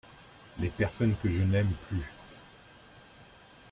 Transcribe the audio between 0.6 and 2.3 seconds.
personnes que je n’aime plus.